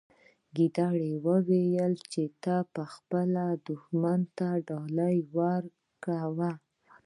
ګیدړې 0.55 1.13
وویل 1.27 1.93
چې 2.11 2.23
ته 2.43 2.55
خپل 2.95 3.29
دښمن 3.67 4.19
ته 4.37 4.47
ډالۍ 4.67 5.17
ورکوي. 5.37 6.53